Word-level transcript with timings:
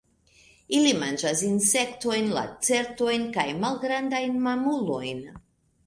Ili 0.77 0.93
manĝas 1.03 1.43
insektojn, 1.49 2.33
lacertojn 2.39 3.29
kaj 3.39 3.47
malgrandajn 3.63 4.45
mamulojn. 4.51 5.27